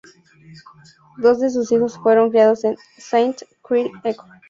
Dos 1.19 1.39
de 1.41 1.51
sus 1.51 1.71
hijos 1.71 1.99
fueron 1.99 2.31
criados 2.31 2.63
en 2.63 2.75
Saint-Cyr-l'École. 2.97 4.15